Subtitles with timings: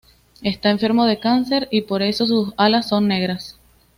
[0.41, 3.59] Está enfermo de cáncer y por eso sus alas son negras.